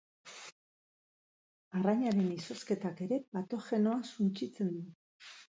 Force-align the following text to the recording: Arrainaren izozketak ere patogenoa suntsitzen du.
Arrainaren 1.79 2.33
izozketak 2.37 3.05
ere 3.09 3.21
patogenoa 3.37 4.01
suntsitzen 4.15 4.75
du. 4.81 4.85